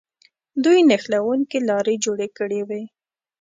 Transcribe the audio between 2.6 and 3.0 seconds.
وې.